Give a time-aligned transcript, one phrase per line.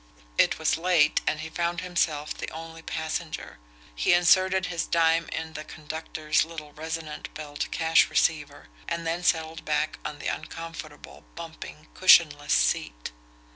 [0.35, 3.59] It was late, and he found himself the only passenger.
[3.93, 9.63] He inserted his dime in the conductor's little resonant belled cash receiver, and then settled
[9.63, 13.11] back on the uncomfortable, bumping, cushionless seat.